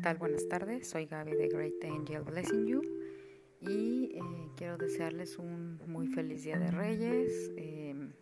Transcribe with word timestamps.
tal? 0.00 0.16
Buenas 0.16 0.48
tardes, 0.48 0.88
soy 0.88 1.04
Gaby 1.04 1.32
de 1.32 1.48
Great 1.48 1.84
Angel 1.84 2.22
Blessing 2.22 2.66
You 2.66 2.80
y 3.60 4.12
eh, 4.14 4.20
quiero 4.56 4.78
desearles 4.78 5.36
un 5.36 5.78
muy 5.86 6.06
feliz 6.06 6.42
Día 6.42 6.58
de 6.58 6.70
Reyes. 6.70 7.52
Em, 7.56 8.12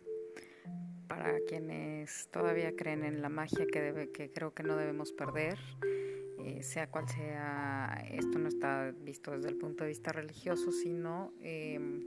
para 1.07 1.39
quienes 1.47 2.27
todavía 2.31 2.75
creen 2.75 3.05
en 3.05 3.21
la 3.21 3.29
magia 3.29 3.65
que, 3.71 3.81
debe, 3.81 4.11
que 4.11 4.29
creo 4.29 4.53
que 4.53 4.63
no 4.63 4.75
debemos 4.75 5.13
perder, 5.13 5.57
eh, 6.39 6.63
sea 6.63 6.91
cual 6.91 7.07
sea, 7.07 8.05
esto 8.11 8.39
no 8.39 8.49
está 8.49 8.91
visto 8.91 9.31
desde 9.31 9.47
el 9.47 9.55
punto 9.55 9.85
de 9.85 9.89
vista 9.89 10.11
religioso, 10.11 10.73
sino 10.73 11.33
em, 11.39 12.01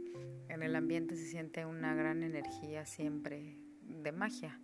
en 0.49 0.63
el 0.63 0.77
ambiente 0.77 1.17
se 1.17 1.25
siente 1.25 1.65
una 1.65 1.95
gran 1.95 2.23
energía 2.23 2.85
siempre 2.85 3.57
de 3.81 4.13
magia. 4.13 4.61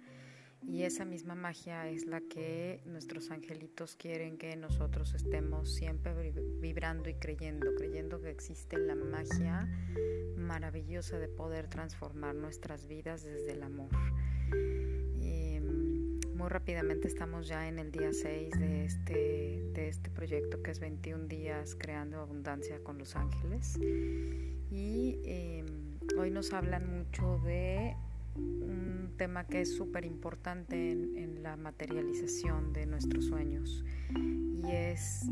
Y 0.66 0.82
esa 0.82 1.04
misma 1.04 1.34
magia 1.34 1.88
es 1.88 2.06
la 2.06 2.20
que 2.20 2.82
nuestros 2.84 3.30
angelitos 3.30 3.96
quieren 3.96 4.36
que 4.36 4.56
nosotros 4.56 5.14
estemos 5.14 5.72
siempre 5.72 6.12
vibrando 6.60 7.08
y 7.08 7.14
creyendo, 7.14 7.74
creyendo 7.76 8.20
que 8.20 8.30
existe 8.30 8.76
la 8.76 8.94
magia 8.94 9.68
maravillosa 10.36 11.18
de 11.18 11.28
poder 11.28 11.68
transformar 11.68 12.34
nuestras 12.34 12.86
vidas 12.86 13.22
desde 13.22 13.52
el 13.52 13.62
amor. 13.62 13.90
Y 15.20 15.60
mm, 15.60 16.36
muy 16.36 16.48
rápidamente 16.48 17.06
estamos 17.06 17.46
ya 17.46 17.68
en 17.68 17.78
el 17.78 17.92
día 17.92 18.12
6 18.12 18.58
de 18.58 18.84
este, 18.84 19.70
de 19.72 19.88
este 19.88 20.10
proyecto 20.10 20.62
que 20.62 20.72
es 20.72 20.80
21 20.80 21.28
días 21.28 21.76
creando 21.76 22.20
abundancia 22.20 22.82
con 22.82 22.98
los 22.98 23.14
ángeles. 23.14 23.78
Y 24.70 25.20
em, 25.24 25.98
hoy 26.18 26.30
nos 26.30 26.52
hablan 26.52 26.98
mucho 26.98 27.38
de 27.44 27.96
un 28.38 29.14
tema 29.16 29.46
que 29.46 29.60
es 29.60 29.76
súper 29.76 30.04
importante 30.04 30.92
en, 30.92 31.42
la 31.42 31.56
materialización 31.56 32.72
de 32.72 32.86
nuestros 32.86 33.26
sueños 33.26 33.84
y 34.14 34.70
es 34.70 35.26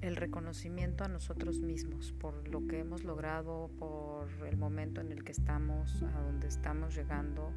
el 0.00 0.16
reconocimiento 0.16 1.04
a 1.04 1.08
nosotros 1.08 1.60
mismos 1.60 2.12
por 2.12 2.48
lo 2.48 2.66
que 2.66 2.80
hemos 2.80 3.04
logrado, 3.04 3.70
por 3.78 4.28
el 4.46 4.56
momento 4.56 5.00
en 5.00 5.12
el 5.12 5.24
que 5.24 5.32
estamos, 5.32 6.02
a 6.02 6.20
donde 6.20 6.48
estamos 6.48 6.94
llegando. 6.94 7.52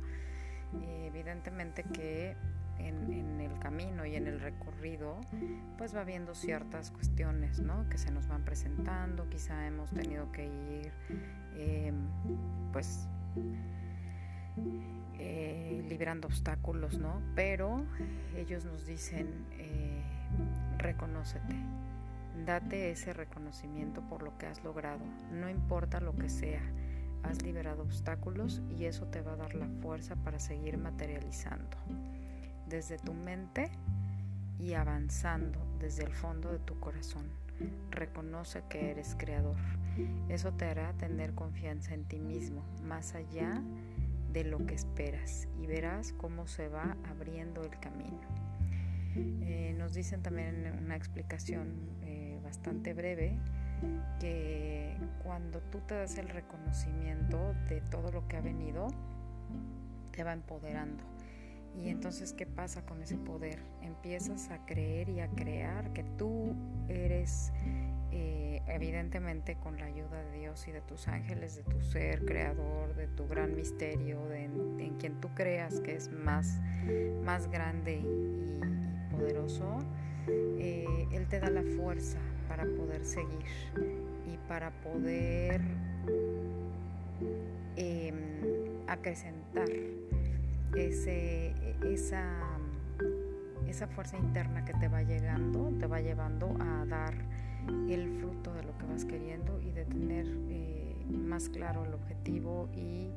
evidentemente 0.81 1.83
que 1.83 2.35
en, 2.79 3.41
el 3.41 3.59
camino 3.59 4.05
y 4.05 4.15
en 4.15 4.27
el 4.27 4.39
recorrido, 4.39 5.19
pues 5.77 5.95
va 5.95 6.03
viendo 6.03 6.35
ciertas 6.35 6.91
cuestiones, 6.91 7.59
¿no? 7.59 7.87
Que 7.89 7.97
se 7.97 8.11
nos 8.11 8.27
van 8.27 8.43
presentando, 8.43 9.27
quizá 9.29 9.65
hemos 9.65 9.91
tenido 9.91 10.31
que 10.31 10.45
ir, 10.45 10.91
eh, 11.55 11.93
pues 12.71 13.07
obstáculos, 16.25 16.99
¿no? 16.99 17.21
Pero 17.35 17.83
ellos 18.35 18.65
nos 18.65 18.85
dicen, 18.85 19.27
eh, 19.57 20.01
reconócete, 20.77 21.55
date 22.45 22.91
ese 22.91 23.13
reconocimiento 23.13 24.01
por 24.01 24.21
lo 24.21 24.37
que 24.37 24.45
has 24.45 24.63
logrado, 24.63 25.03
no 25.31 25.49
importa 25.49 25.99
lo 25.99 26.15
que 26.15 26.29
sea, 26.29 26.61
has 27.23 27.41
liberado 27.41 27.83
obstáculos 27.83 28.61
y 28.69 28.85
eso 28.85 29.07
te 29.07 29.21
va 29.21 29.33
a 29.33 29.37
dar 29.37 29.55
la 29.55 29.67
fuerza 29.81 30.15
para 30.15 30.39
seguir 30.39 30.77
materializando 30.77 31.77
desde 32.67 32.97
tu 32.99 33.13
mente 33.13 33.71
y 34.59 34.73
avanzando 34.73 35.59
desde 35.79 36.03
el 36.03 36.13
fondo 36.13 36.51
de 36.51 36.59
tu 36.59 36.79
corazón. 36.79 37.25
Reconoce 37.89 38.63
que 38.69 38.91
eres 38.91 39.15
creador. 39.17 39.57
Eso 40.29 40.51
te 40.53 40.65
hará 40.65 40.93
tener 40.93 41.33
confianza 41.33 41.95
en 41.95 42.05
ti 42.05 42.19
mismo, 42.19 42.63
más 42.83 43.15
allá 43.15 43.63
de 44.05 44.06
lo 44.43 44.65
que 44.65 44.75
esperas 44.75 45.47
y 45.61 45.67
verás 45.67 46.13
cómo 46.13 46.47
se 46.47 46.67
va 46.67 46.97
abriendo 47.09 47.61
el 47.61 47.79
camino. 47.79 48.21
Eh, 49.41 49.73
nos 49.77 49.93
dicen 49.93 50.21
también 50.21 50.79
una 50.83 50.95
explicación 50.95 51.89
eh, 52.03 52.39
bastante 52.43 52.93
breve 52.93 53.37
que 54.19 54.95
cuando 55.23 55.59
tú 55.71 55.79
te 55.87 55.95
das 55.95 56.17
el 56.17 56.29
reconocimiento 56.29 57.53
de 57.69 57.81
todo 57.81 58.11
lo 58.11 58.27
que 58.27 58.37
ha 58.37 58.41
venido, 58.41 58.87
te 60.11 60.23
va 60.23 60.33
empoderando. 60.33 61.03
Y 61.75 61.89
entonces, 61.89 62.33
¿qué 62.33 62.47
pasa 62.47 62.83
con 62.85 63.03
ese 63.03 63.17
poder? 63.17 63.59
Empiezas 63.81 64.49
a 64.49 64.65
creer 64.65 65.09
y 65.09 65.19
a 65.19 65.27
crear 65.29 65.93
que 65.93 66.03
tú 66.03 66.55
eres 66.89 67.51
eh, 68.11 68.46
evidentemente 68.67 69.55
con 69.55 69.77
la 69.77 69.85
ayuda 69.85 70.21
de 70.23 70.39
Dios 70.39 70.67
y 70.67 70.71
de 70.71 70.81
tus 70.81 71.07
ángeles, 71.07 71.55
de 71.55 71.63
tu 71.63 71.81
ser 71.81 72.25
creador, 72.25 72.95
de 72.95 73.07
tu 73.07 73.27
gran 73.27 73.55
misterio, 73.55 74.25
de, 74.27 74.45
en, 74.45 74.97
quien 74.99 75.19
tú 75.21 75.29
creas 75.35 75.79
que 75.79 75.95
es 75.95 76.11
más, 76.11 76.59
más 77.23 77.49
grande 77.49 77.99
y, 77.99 78.59
poderoso, 79.11 79.79
eh, 80.27 81.07
Él 81.11 81.27
te 81.27 81.39
da 81.39 81.49
la 81.49 81.63
fuerza 81.63 82.19
para 82.47 82.65
poder 82.65 83.05
seguir 83.05 83.45
y 84.25 84.37
para 84.47 84.71
poder 84.81 85.61
em, 87.75 88.15
acrecentar 88.87 89.69
ese, 90.75 91.53
esa, 91.85 92.39
esa 93.67 93.87
fuerza 93.87 94.17
interna 94.17 94.65
que 94.65 94.73
te 94.73 94.87
va 94.87 95.03
llegando, 95.03 95.71
te 95.79 95.87
va 95.87 96.01
llevando 96.01 96.55
a 96.59 96.85
dar 96.85 97.13
el 97.89 98.09
fruto 98.19 98.53
de 98.53 98.63
lo 98.63 98.77
que 98.77 98.85
vas 98.85 99.05
queriendo 99.05 99.59
y 99.61 99.71
de 99.71 99.85
tener 99.85 100.25
eh, 100.49 100.95
más 101.09 101.49
claro 101.49 101.85
el 101.85 101.93
objetivo 101.93 102.69
y 102.73 103.09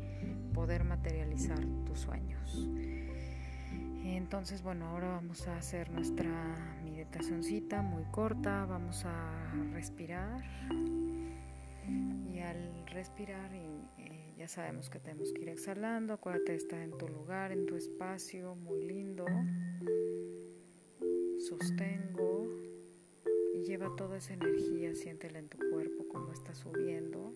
poder 0.54 0.84
materializar 0.84 1.58
tus 1.84 2.00
sueños. 2.00 2.68
Entonces, 4.04 4.62
bueno, 4.62 4.86
ahora 4.86 5.08
vamos 5.08 5.46
a 5.48 5.56
hacer 5.56 5.90
nuestra 5.90 6.78
meditacioncita 6.84 7.82
muy 7.82 8.04
corta, 8.10 8.64
vamos 8.66 9.04
a 9.04 9.52
respirar 9.72 10.42
y 12.32 12.38
al 12.40 12.86
respirar 12.86 13.50
eh, 13.54 14.34
ya 14.36 14.48
sabemos 14.48 14.88
que 14.88 14.98
tenemos 14.98 15.32
que 15.32 15.42
ir 15.42 15.48
exhalando, 15.50 16.14
acuérdate 16.14 16.52
de 16.52 16.58
estar 16.58 16.80
en 16.80 16.96
tu 16.96 17.08
lugar, 17.08 17.52
en 17.52 17.66
tu 17.66 17.76
espacio, 17.76 18.54
muy 18.54 18.82
lindo. 18.84 19.26
Sostengo 21.38 22.49
lleva 23.62 23.94
toda 23.96 24.18
esa 24.18 24.34
energía, 24.34 24.94
siéntela 24.94 25.38
en 25.38 25.48
tu 25.48 25.58
cuerpo, 25.70 26.06
cómo 26.08 26.32
está 26.32 26.54
subiendo, 26.54 27.34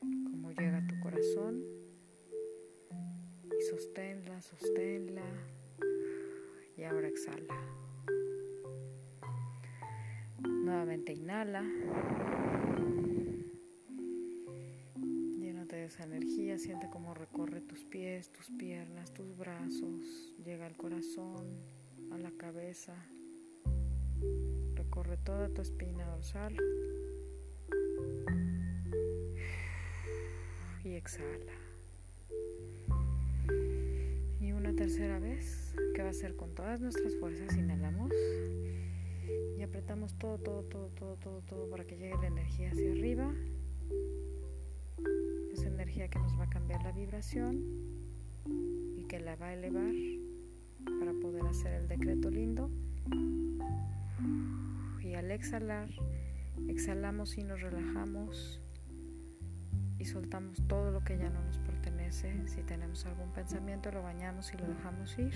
cómo 0.00 0.50
llega 0.52 0.78
a 0.78 0.86
tu 0.86 0.98
corazón. 1.00 1.64
Y 3.58 3.62
sosténla, 3.62 4.40
sosténla. 4.40 5.24
Y 6.76 6.82
ahora 6.84 7.08
exhala. 7.08 7.54
Nuevamente 10.40 11.12
inhala. 11.12 11.62
Llénate 15.38 15.76
de 15.76 15.84
esa 15.84 16.04
energía, 16.04 16.58
siente 16.58 16.88
cómo 16.90 17.14
recorre 17.14 17.60
tus 17.60 17.84
pies, 17.84 18.32
tus 18.32 18.50
piernas, 18.50 19.12
tus 19.12 19.36
brazos, 19.36 20.34
llega 20.44 20.66
al 20.66 20.76
corazón, 20.76 21.58
a 22.10 22.18
la 22.18 22.30
cabeza 22.32 22.94
Corre 24.90 25.16
toda 25.18 25.48
tu 25.48 25.62
espina 25.62 26.04
dorsal. 26.06 26.56
Y 30.84 30.94
exhala. 30.94 31.52
Y 34.40 34.52
una 34.52 34.74
tercera 34.74 35.20
vez, 35.20 35.74
que 35.94 36.02
va 36.02 36.10
a 36.10 36.12
ser 36.12 36.34
con 36.34 36.54
todas 36.54 36.80
nuestras 36.80 37.16
fuerzas, 37.16 37.56
inhalamos 37.56 38.12
y 39.56 39.62
apretamos 39.62 40.14
todo, 40.18 40.38
todo, 40.38 40.64
todo, 40.64 40.88
todo, 40.88 41.16
todo, 41.16 41.40
todo 41.42 41.70
para 41.70 41.84
que 41.84 41.96
llegue 41.96 42.16
la 42.20 42.26
energía 42.26 42.70
hacia 42.70 42.90
arriba. 42.90 43.32
Esa 45.52 45.68
energía 45.68 46.08
que 46.08 46.18
nos 46.18 46.38
va 46.38 46.44
a 46.44 46.50
cambiar 46.50 46.82
la 46.82 46.92
vibración 46.92 47.62
y 48.96 49.04
que 49.04 49.20
la 49.20 49.36
va 49.36 49.48
a 49.48 49.54
elevar 49.54 49.94
para 50.98 51.12
poder 51.12 51.46
hacer 51.46 51.74
el 51.74 51.88
decreto 51.88 52.30
lindo 52.30 52.70
y 55.10 55.16
al 55.16 55.32
exhalar, 55.32 55.88
exhalamos 56.68 57.36
y 57.36 57.42
nos 57.42 57.60
relajamos 57.60 58.60
y 59.98 60.04
soltamos 60.04 60.62
todo 60.68 60.92
lo 60.92 61.02
que 61.02 61.18
ya 61.18 61.28
no 61.28 61.42
nos 61.42 61.58
pertenece. 61.58 62.46
Si 62.46 62.62
tenemos 62.62 63.04
algún 63.06 63.32
pensamiento, 63.32 63.90
lo 63.90 64.02
bañamos 64.02 64.54
y 64.54 64.58
lo 64.58 64.68
dejamos 64.68 65.18
ir. 65.18 65.34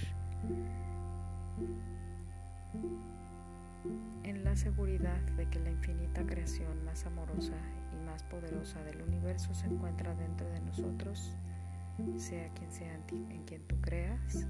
En 4.22 4.44
la 4.44 4.54
seguridad 4.54 5.20
de 5.36 5.48
que 5.50 5.58
la 5.58 5.72
infinita 5.72 6.24
creación 6.24 6.84
más 6.84 7.04
amorosa 7.06 7.56
y 7.92 8.06
más 8.06 8.22
poderosa 8.22 8.80
del 8.84 9.02
universo 9.02 9.52
se 9.54 9.66
encuentra 9.66 10.14
dentro 10.14 10.48
de 10.50 10.60
nosotros, 10.60 11.36
sea 12.16 12.48
quien 12.54 12.70
sea 12.70 12.94
en 12.94 13.42
quien 13.44 13.62
tú 13.66 13.80
creas 13.80 14.46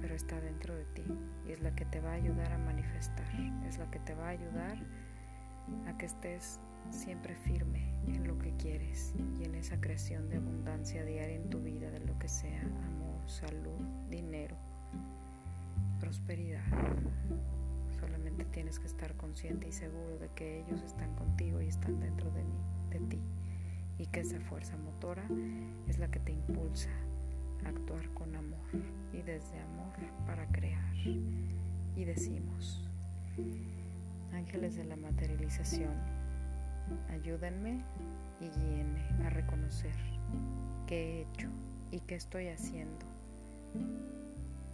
pero 0.00 0.14
está 0.14 0.40
dentro 0.40 0.74
de 0.74 0.84
ti 0.86 1.04
y 1.46 1.52
es 1.52 1.60
la 1.60 1.74
que 1.74 1.84
te 1.84 2.00
va 2.00 2.10
a 2.10 2.14
ayudar 2.14 2.52
a 2.52 2.58
manifestar, 2.58 3.21
que 3.92 4.00
te 4.00 4.14
va 4.16 4.26
a 4.26 4.30
ayudar 4.30 4.76
a 5.86 5.96
que 5.96 6.06
estés 6.06 6.58
siempre 6.90 7.36
firme 7.36 7.94
en 8.08 8.26
lo 8.26 8.36
que 8.38 8.52
quieres 8.56 9.14
y 9.38 9.44
en 9.44 9.54
esa 9.54 9.80
creación 9.80 10.28
de 10.28 10.38
abundancia 10.38 11.04
diaria 11.04 11.36
en 11.36 11.48
tu 11.48 11.60
vida, 11.60 11.90
de 11.90 12.00
lo 12.00 12.18
que 12.18 12.28
sea, 12.28 12.62
amor, 12.62 13.28
salud, 13.28 13.80
dinero, 14.10 14.56
prosperidad. 16.00 16.64
Solamente 18.00 18.44
tienes 18.46 18.80
que 18.80 18.86
estar 18.86 19.14
consciente 19.16 19.68
y 19.68 19.72
seguro 19.72 20.18
de 20.18 20.28
que 20.30 20.62
ellos 20.62 20.82
están 20.82 21.14
contigo 21.14 21.60
y 21.60 21.68
están 21.68 22.00
dentro 22.00 22.30
de, 22.32 22.42
mí, 22.42 22.58
de 22.90 22.98
ti 23.00 23.20
y 23.98 24.06
que 24.06 24.20
esa 24.20 24.40
fuerza 24.40 24.76
motora 24.78 25.24
es 25.86 25.98
la 25.98 26.10
que 26.10 26.18
te 26.18 26.32
impulsa 26.32 26.90
a 27.64 27.68
actuar 27.68 28.08
con 28.14 28.34
amor 28.34 28.58
y 29.12 29.22
desde 29.22 29.60
amor 29.60 29.92
para 30.26 30.46
crear. 30.48 30.92
Y 31.94 32.04
decimos, 32.04 32.88
ángeles 34.32 34.76
de 34.76 34.84
la 34.84 34.96
materialización, 34.96 35.92
ayúdenme 37.10 37.82
y 38.40 38.48
guíenme 38.48 39.26
a 39.26 39.30
reconocer 39.30 39.94
qué 40.86 40.96
he 40.96 41.22
hecho 41.22 41.48
y 41.90 42.00
qué 42.00 42.16
estoy 42.16 42.48
haciendo 42.48 43.06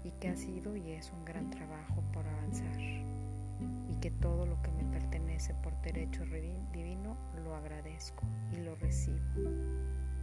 y 0.04 0.10
que 0.20 0.28
ha 0.28 0.36
sido 0.36 0.76
y 0.76 0.92
es 0.92 1.12
un 1.12 1.24
gran 1.24 1.50
trabajo 1.50 2.02
por 2.12 2.26
avanzar 2.26 2.80
y 2.80 3.94
que 4.00 4.10
todo 4.10 4.46
lo 4.46 4.60
que 4.62 4.70
me 4.70 4.84
pertenece 4.84 5.54
por 5.62 5.80
derecho 5.82 6.24
divino 6.72 7.16
lo 7.44 7.54
agradezco 7.54 8.22
y 8.52 8.58
lo 8.58 8.74
recibo 8.76 9.18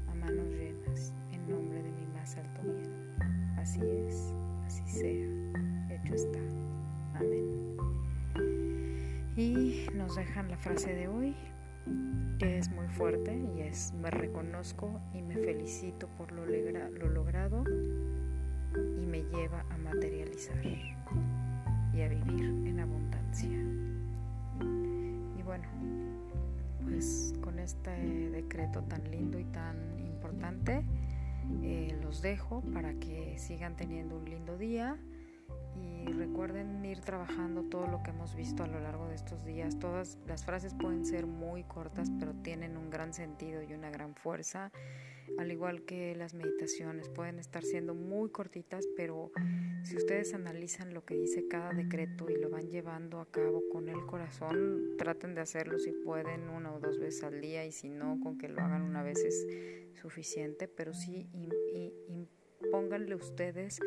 a 0.09 0.15
manos 0.15 0.47
llenas 0.49 1.13
en 1.31 1.49
nombre 1.49 1.83
de 1.83 1.91
mi 1.91 2.05
más 2.13 2.35
alto 2.37 2.61
bien. 2.63 3.15
Así 3.57 3.81
es, 3.81 4.33
así 4.65 4.83
sea, 4.87 5.95
hecho 5.95 6.15
está. 6.15 6.54
Nos 10.05 10.15
dejan 10.17 10.51
la 10.51 10.57
frase 10.57 10.93
de 10.93 11.07
hoy, 11.07 11.35
que 12.37 12.59
es 12.59 12.69
muy 12.69 12.87
fuerte 12.89 13.35
y 13.35 13.61
es, 13.61 13.91
me 13.93 14.11
reconozco 14.11 15.01
y 15.15 15.23
me 15.23 15.35
felicito 15.35 16.07
por 16.09 16.31
lo, 16.31 16.45
lo 16.45 17.09
logrado 17.09 17.63
y 18.99 19.05
me 19.07 19.23
lleva 19.23 19.65
a 19.71 19.77
materializar 19.77 20.63
y 20.63 22.01
a 22.03 22.07
vivir 22.07 22.45
en 22.45 22.79
abundancia. 22.79 23.57
Y 25.39 25.41
bueno, 25.41 25.67
pues 26.83 27.33
con 27.41 27.57
este 27.57 27.89
decreto 28.29 28.83
tan 28.83 29.09
lindo 29.09 29.39
y 29.39 29.45
tan 29.45 29.75
importante, 30.05 30.83
eh, 31.63 31.97
los 32.03 32.21
dejo 32.21 32.61
para 32.75 32.93
que 32.93 33.39
sigan 33.39 33.75
teniendo 33.75 34.19
un 34.19 34.25
lindo 34.25 34.55
día 34.55 34.99
recuerden 36.35 36.83
ir 36.83 36.99
trabajando 36.99 37.63
todo 37.63 37.87
lo 37.87 38.03
que 38.03 38.09
hemos 38.09 38.35
visto 38.35 38.61
a 38.61 38.67
lo 38.67 38.81
largo 38.81 39.07
de 39.07 39.15
estos 39.15 39.45
días. 39.45 39.79
Todas 39.79 40.19
las 40.27 40.43
frases 40.43 40.73
pueden 40.73 41.05
ser 41.05 41.27
muy 41.27 41.63
cortas, 41.63 42.11
pero 42.19 42.33
tienen 42.33 42.75
un 42.75 42.89
gran 42.89 43.13
sentido 43.13 43.63
y 43.63 43.73
una 43.73 43.89
gran 43.89 44.15
fuerza, 44.15 44.69
al 45.39 45.49
igual 45.49 45.83
que 45.83 46.13
las 46.13 46.33
meditaciones 46.33 47.07
pueden 47.07 47.39
estar 47.39 47.63
siendo 47.63 47.93
muy 47.93 48.31
cortitas, 48.31 48.85
pero 48.97 49.31
si 49.83 49.95
ustedes 49.95 50.33
analizan 50.33 50.93
lo 50.93 51.05
que 51.05 51.15
dice 51.15 51.47
cada 51.47 51.71
decreto 51.71 52.29
y 52.29 52.35
lo 52.35 52.49
van 52.49 52.69
llevando 52.69 53.21
a 53.21 53.31
cabo 53.31 53.63
con 53.71 53.87
el 53.87 54.05
corazón, 54.05 54.97
traten 54.97 55.35
de 55.35 55.41
hacerlo 55.41 55.79
si 55.79 55.93
pueden 55.93 56.49
una 56.49 56.73
o 56.73 56.81
dos 56.81 56.99
veces 56.99 57.23
al 57.23 57.39
día 57.39 57.65
y 57.65 57.71
si 57.71 57.87
no, 57.87 58.19
con 58.21 58.37
que 58.37 58.49
lo 58.49 58.61
hagan 58.61 58.81
una 58.81 59.03
vez 59.03 59.23
es 59.23 59.47
suficiente, 59.93 60.67
pero 60.67 60.93
sí 60.93 61.29
impónganle 62.59 63.15
ustedes 63.15 63.79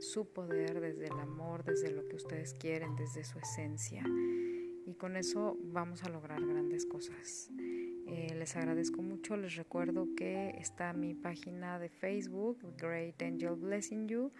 su 0.00 0.32
poder 0.32 0.80
desde 0.80 1.06
el 1.06 1.18
amor, 1.18 1.64
desde 1.64 1.90
lo 1.90 2.06
que 2.08 2.16
ustedes 2.16 2.54
quieren, 2.54 2.96
desde 2.96 3.24
su 3.24 3.38
esencia. 3.38 4.04
Y 4.86 4.94
con 4.94 5.16
eso 5.16 5.56
vamos 5.62 6.04
a 6.04 6.08
lograr 6.08 6.44
grandes 6.44 6.86
cosas. 6.86 7.50
Eh, 8.06 8.34
les 8.38 8.54
agradezco 8.56 9.02
mucho, 9.02 9.36
les 9.36 9.56
recuerdo 9.56 10.06
que 10.16 10.50
está 10.58 10.92
mi 10.92 11.14
página 11.14 11.78
de 11.78 11.88
Facebook, 11.88 12.58
Great 12.78 13.20
Angel 13.20 13.56
Blessing 13.56 14.06
You, 14.06 14.32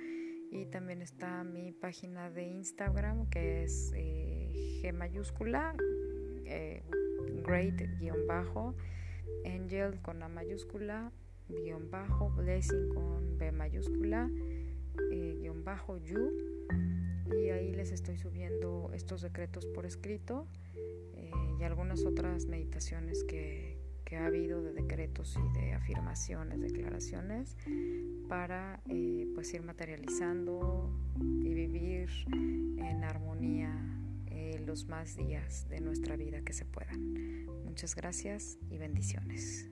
y 0.53 0.67
también 0.67 1.03
está 1.03 1.43
mi 1.43 1.73
página 1.73 2.31
de 2.31 2.45
Instagram, 2.45 3.29
que 3.29 3.65
es 3.65 3.93
eh, 3.97 4.81
G 4.83 4.93
mayúscula, 4.93 5.75
eh, 6.45 6.85
Great-Angel 7.45 8.29
con 10.01 10.23
A 10.23 10.29
mayúscula, 10.29 11.11
guion 11.49 11.91
bajo, 11.91 12.31
Blessing 12.31 12.89
con 12.95 13.37
B 13.37 13.51
mayúscula 13.51 14.31
bajo 15.67 15.99
you 15.99 16.31
y 17.27 17.51
ahí 17.51 17.75
les 17.75 17.91
estoy 17.91 18.17
subiendo 18.17 18.91
estos 18.95 19.21
decretos 19.21 19.67
por 19.67 19.85
escrito 19.85 20.47
eh, 21.17 21.31
y 21.61 21.65
algunas 21.65 22.05
otras 22.05 22.47
meditaciones 22.47 23.25
que, 23.25 23.77
que, 24.05 24.17
ha 24.17 24.27
habido 24.27 24.63
de 24.63 24.73
decretos 24.73 25.37
y 25.37 25.59
de 25.61 25.75
afirmaciones, 25.75 26.61
declaraciones 26.61 27.57
para 28.29 28.81
eh, 28.89 29.29
pues 29.35 29.53
ir 29.53 29.63
materializando 29.63 30.91
y 31.21 31.53
vivir 31.53 32.09
en 32.31 33.05
armonía 33.05 33.97
los 34.67 34.87
más 34.89 35.17
días 35.17 35.69
de 35.69 35.81
nuestra 35.81 36.17
vida 36.17 36.43
que 36.43 36.53
se 36.53 36.65
puedan. 36.65 37.47
Muchas 37.65 37.95
gracias 37.95 38.59
y 38.69 38.79
bendiciones. 38.79 39.71